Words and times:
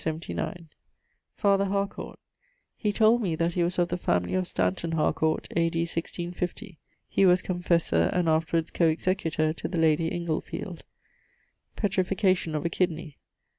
Father 1.35 1.65
Harcourt 1.65 2.17
he 2.75 2.91
told 2.91 3.21
me 3.21 3.35
that 3.35 3.53
he 3.53 3.61
was 3.61 3.77
of 3.77 3.89
the 3.89 3.97
familie 3.99 4.33
of 4.33 4.47
Stanton 4.47 4.93
Harcourt, 4.93 5.47
A.D. 5.55 5.79
1650. 5.81 6.79
He 7.07 7.23
was 7.27 7.43
confessor, 7.43 8.09
and 8.11 8.27
afterwards 8.27 8.71
co 8.71 8.87
executor, 8.87 9.53
to 9.53 9.67
the 9.67 9.77
lady 9.77 10.07
Inglefield. 10.09 10.81
_Petrification 11.77 12.55
of 12.55 12.65
a 12.65 12.69
kidney. 12.69 13.19